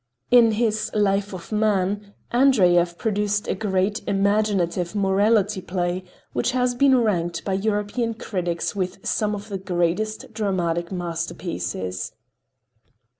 [0.31, 6.99] In his "Life of Man" Andreyev produced a great, imaginative "morality" play which has been
[7.03, 12.13] ranked by European critics with some of the greatest dramatic masterpieces.